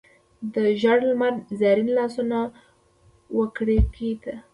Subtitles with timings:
[0.53, 2.37] د ژړ لمر زرین لاسونه
[3.39, 4.33] وکړکۍ ته،